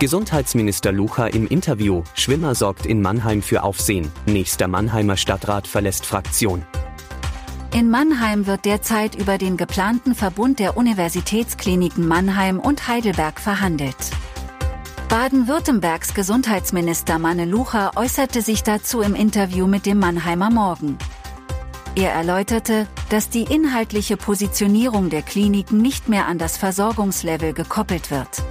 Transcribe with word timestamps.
Gesundheitsminister 0.00 0.90
Lucha 0.90 1.28
im 1.28 1.46
Interview, 1.46 2.02
Schwimmer 2.14 2.56
sorgt 2.56 2.84
in 2.84 3.00
Mannheim 3.00 3.42
für 3.42 3.62
Aufsehen, 3.62 4.10
nächster 4.26 4.66
Mannheimer 4.66 5.16
Stadtrat 5.16 5.68
verlässt 5.68 6.04
Fraktion. 6.04 6.64
In 7.72 7.90
Mannheim 7.90 8.46
wird 8.46 8.64
derzeit 8.64 9.14
über 9.14 9.38
den 9.38 9.56
geplanten 9.56 10.14
Verbund 10.14 10.58
der 10.58 10.76
Universitätskliniken 10.76 12.08
Mannheim 12.08 12.58
und 12.58 12.88
Heidelberg 12.88 13.40
verhandelt. 13.40 13.96
Baden-Württembergs 15.08 16.12
Gesundheitsminister 16.12 17.20
Manne 17.20 17.44
Lucha 17.44 17.92
äußerte 17.94 18.42
sich 18.42 18.64
dazu 18.64 19.00
im 19.00 19.14
Interview 19.14 19.68
mit 19.68 19.86
dem 19.86 20.00
Mannheimer 20.00 20.50
Morgen. 20.50 20.98
Er 21.94 22.12
erläuterte, 22.12 22.88
dass 23.10 23.28
die 23.28 23.44
inhaltliche 23.44 24.16
Positionierung 24.16 25.08
der 25.08 25.22
Kliniken 25.22 25.80
nicht 25.80 26.08
mehr 26.08 26.26
an 26.26 26.38
das 26.38 26.56
Versorgungslevel 26.56 27.52
gekoppelt 27.52 28.10
wird. 28.10 28.42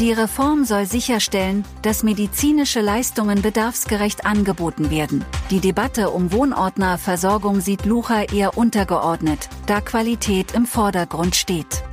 Die 0.00 0.12
Reform 0.12 0.64
soll 0.64 0.86
sicherstellen, 0.86 1.62
dass 1.82 2.02
medizinische 2.02 2.80
Leistungen 2.80 3.42
bedarfsgerecht 3.42 4.24
angeboten 4.24 4.90
werden. 4.90 5.26
Die 5.50 5.60
Debatte 5.60 6.08
um 6.08 6.32
Wohnortnerversorgung 6.32 7.60
sieht 7.60 7.84
Lucha 7.84 8.22
eher 8.22 8.56
untergeordnet, 8.56 9.50
da 9.66 9.82
Qualität 9.82 10.52
im 10.52 10.64
Vordergrund 10.64 11.36
steht. 11.36 11.84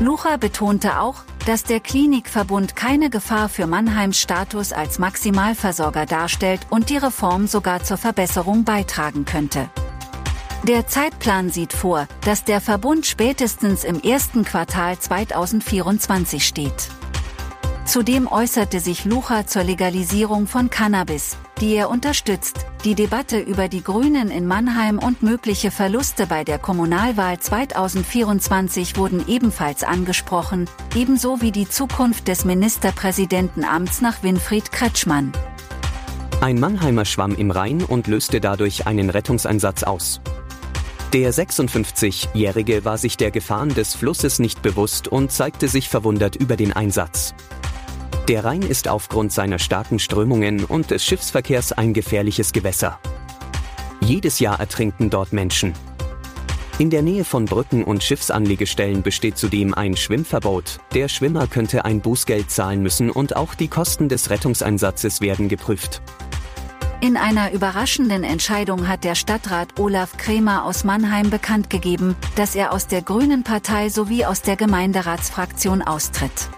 Lucha 0.00 0.36
betonte 0.36 0.98
auch, 0.98 1.22
dass 1.46 1.62
der 1.62 1.78
Klinikverbund 1.78 2.74
keine 2.74 3.08
Gefahr 3.08 3.48
für 3.48 3.68
Mannheims 3.68 4.18
Status 4.18 4.72
als 4.72 4.98
Maximalversorger 4.98 6.06
darstellt 6.06 6.62
und 6.70 6.90
die 6.90 6.96
Reform 6.96 7.46
sogar 7.46 7.84
zur 7.84 7.98
Verbesserung 7.98 8.64
beitragen 8.64 9.26
könnte. 9.26 9.70
Der 10.64 10.88
Zeitplan 10.88 11.50
sieht 11.50 11.72
vor, 11.72 12.08
dass 12.24 12.42
der 12.42 12.60
Verbund 12.60 13.06
spätestens 13.06 13.84
im 13.84 14.00
ersten 14.00 14.44
Quartal 14.44 14.98
2024 14.98 16.44
steht. 16.44 16.88
Zudem 17.84 18.28
äußerte 18.28 18.78
sich 18.78 19.04
Lucha 19.04 19.46
zur 19.46 19.64
Legalisierung 19.64 20.46
von 20.46 20.70
Cannabis, 20.70 21.36
die 21.60 21.74
er 21.74 21.90
unterstützt. 21.90 22.64
Die 22.84 22.94
Debatte 22.94 23.40
über 23.40 23.68
die 23.68 23.82
Grünen 23.82 24.30
in 24.30 24.46
Mannheim 24.46 24.98
und 25.00 25.22
mögliche 25.22 25.72
Verluste 25.72 26.26
bei 26.26 26.44
der 26.44 26.58
Kommunalwahl 26.58 27.40
2024 27.40 28.96
wurden 28.96 29.24
ebenfalls 29.26 29.82
angesprochen, 29.82 30.70
ebenso 30.94 31.40
wie 31.40 31.50
die 31.50 31.68
Zukunft 31.68 32.28
des 32.28 32.44
Ministerpräsidentenamts 32.44 34.00
nach 34.00 34.22
Winfried 34.22 34.70
Kretschmann. 34.70 35.32
Ein 36.40 36.60
Mannheimer 36.60 37.04
schwamm 37.04 37.34
im 37.34 37.50
Rhein 37.50 37.82
und 37.82 38.06
löste 38.06 38.40
dadurch 38.40 38.86
einen 38.86 39.10
Rettungseinsatz 39.10 39.82
aus. 39.82 40.20
Der 41.12 41.34
56-Jährige 41.34 42.84
war 42.84 42.96
sich 42.96 43.16
der 43.16 43.30
Gefahren 43.30 43.74
des 43.74 43.94
Flusses 43.94 44.38
nicht 44.38 44.62
bewusst 44.62 45.08
und 45.08 45.30
zeigte 45.30 45.68
sich 45.68 45.88
verwundert 45.90 46.36
über 46.36 46.56
den 46.56 46.72
Einsatz. 46.72 47.34
Der 48.28 48.44
Rhein 48.44 48.62
ist 48.62 48.86
aufgrund 48.86 49.32
seiner 49.32 49.58
starken 49.58 49.98
Strömungen 49.98 50.64
und 50.64 50.92
des 50.92 51.04
Schiffsverkehrs 51.04 51.72
ein 51.72 51.92
gefährliches 51.92 52.52
Gewässer. 52.52 53.00
Jedes 54.00 54.38
Jahr 54.38 54.60
ertrinken 54.60 55.10
dort 55.10 55.32
Menschen. 55.32 55.72
In 56.78 56.88
der 56.88 57.02
Nähe 57.02 57.24
von 57.24 57.46
Brücken 57.46 57.82
und 57.82 58.02
Schiffsanlegestellen 58.02 59.02
besteht 59.02 59.38
zudem 59.38 59.74
ein 59.74 59.96
Schwimmverbot. 59.96 60.78
Der 60.94 61.08
Schwimmer 61.08 61.48
könnte 61.48 61.84
ein 61.84 62.00
Bußgeld 62.00 62.48
zahlen 62.48 62.80
müssen 62.80 63.10
und 63.10 63.34
auch 63.34 63.54
die 63.54 63.68
Kosten 63.68 64.08
des 64.08 64.30
Rettungseinsatzes 64.30 65.20
werden 65.20 65.48
geprüft. 65.48 66.00
In 67.00 67.16
einer 67.16 67.50
überraschenden 67.50 68.22
Entscheidung 68.22 68.86
hat 68.86 69.02
der 69.02 69.16
Stadtrat 69.16 69.80
Olaf 69.80 70.16
Kremer 70.16 70.64
aus 70.64 70.84
Mannheim 70.84 71.30
bekannt 71.30 71.70
gegeben, 71.70 72.14
dass 72.36 72.54
er 72.54 72.72
aus 72.72 72.86
der 72.86 73.02
Grünen 73.02 73.42
Partei 73.42 73.88
sowie 73.88 74.24
aus 74.24 74.42
der 74.42 74.54
Gemeinderatsfraktion 74.54 75.82
austritt. 75.82 76.48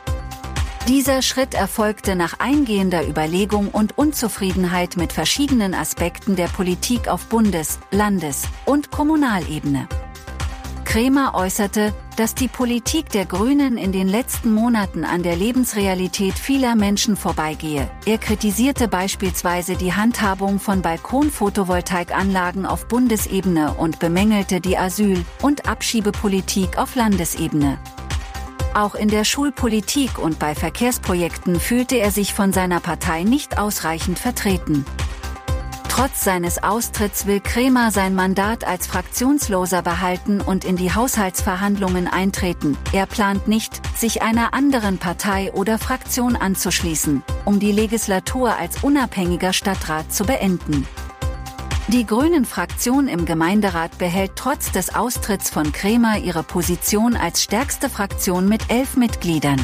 Dieser 0.89 1.23
Schritt 1.23 1.55
erfolgte 1.55 2.15
nach 2.15 2.41
eingehender 2.41 3.09
Überlegung 3.09 3.69
und 3.69 3.97
Unzufriedenheit 3.97 4.99
mit 4.99 5.15
verschiedenen 5.15 5.73
Aspekten 5.73 6.37
der 6.37 6.49
Politik 6.49 7.09
auf 7.09 7.27
Bundes-, 7.31 7.79
Landes- 7.91 8.43
und 8.67 8.91
Kommunalebene. 8.91 9.89
Kremer 10.85 11.33
äußerte, 11.35 11.95
dass 12.19 12.35
die 12.35 12.49
Politik 12.49 13.09
der 13.09 13.25
Grünen 13.25 13.79
in 13.79 13.93
den 13.93 14.09
letzten 14.09 14.53
Monaten 14.53 15.05
an 15.05 15.23
der 15.23 15.37
Lebensrealität 15.37 16.35
vieler 16.35 16.77
Menschen 16.77 17.17
vorbeigehe. 17.17 17.91
Er 18.05 18.19
kritisierte 18.19 18.87
beispielsweise 18.87 19.77
die 19.77 19.95
Handhabung 19.95 20.61
von 20.61 20.83
Balkon-Photovoltaikanlagen 20.83 22.67
auf 22.67 22.89
Bundesebene 22.89 23.73
und 23.73 24.01
bemängelte 24.01 24.61
die 24.61 24.77
Asyl- 24.77 25.25
und 25.41 25.67
Abschiebepolitik 25.67 26.77
auf 26.77 26.95
Landesebene. 26.95 27.79
Auch 28.75 28.97
in 28.97 29.07
der 29.07 29.23
Schulpolitik 29.23 30.19
und 30.19 30.41
bei 30.41 30.57
Verkehrsprojekten 30.57 31.61
fühlte 31.61 31.97
er 31.97 32.11
sich 32.11 32.35
von 32.35 32.53
seiner 32.53 32.81
Partei 32.81 33.23
nicht 33.23 33.57
ausreichend 33.57 34.19
vertreten. 34.19 34.85
Trotz 35.89 36.25
seines 36.25 36.61
Austritts 36.61 37.27
will 37.27 37.39
Kremer 37.39 37.93
sein 37.93 38.17
Mandat 38.17 38.67
als 38.67 38.89
Fraktionsloser 38.89 39.81
behalten 39.83 40.41
und 40.41 40.65
in 40.65 40.75
die 40.75 40.93
Haushaltsverhandlungen 40.93 42.09
eintreten. 42.09 42.77
Er 42.93 43.07
plant 43.07 43.47
nicht, 43.47 43.81
sich 43.97 44.23
einer 44.23 44.55
anderen 44.55 44.99
Partei 44.99 45.53
oder 45.53 45.79
Fraktion 45.79 46.35
anzuschließen, 46.35 47.23
um 47.45 47.61
die 47.61 47.71
Legislatur 47.71 48.57
als 48.57 48.83
unabhängiger 48.83 49.53
Stadtrat 49.53 50.13
zu 50.13 50.25
beenden. 50.25 50.85
Die 51.89 52.07
Grünen-Fraktion 52.07 53.09
im 53.09 53.27
Gemeinderat 53.27 53.99
behält 53.99 54.33
trotz 54.37 54.73
des 54.73 54.95
Austritts 54.95 55.51
von 55.51 55.71
Kremer 55.71 56.17
ihre 56.17 56.43
Position 56.43 57.15
als 57.15 57.43
stärkste 57.43 57.91
Fraktion 57.91 58.49
mit 58.49 58.71
elf 58.71 58.97
Mitgliedern. 58.97 59.61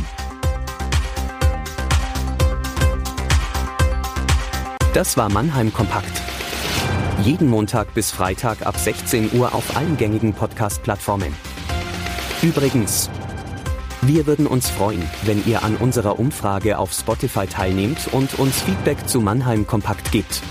Das 4.92 5.16
war 5.16 5.31
Mannheim 5.31 5.72
Kompakt. 5.72 6.12
Jeden 7.22 7.48
Montag 7.48 7.94
bis 7.94 8.10
Freitag 8.10 8.66
ab 8.66 8.76
16 8.76 9.32
Uhr 9.38 9.54
auf 9.54 9.75
allen 9.75 9.97
gängigen 9.97 10.34
Podcast-Plattformen. 10.34 11.34
Übrigens, 12.42 13.08
wir 14.02 14.26
würden 14.26 14.47
uns 14.47 14.69
freuen, 14.69 15.02
wenn 15.22 15.42
ihr 15.47 15.62
an 15.62 15.76
unserer 15.76 16.19
Umfrage 16.19 16.76
auf 16.78 16.92
Spotify 16.92 17.47
teilnehmt 17.47 18.12
und 18.12 18.38
uns 18.38 18.60
Feedback 18.60 19.08
zu 19.08 19.22
Mannheim 19.22 19.66
Kompakt 19.66 20.12
gebt. 20.12 20.42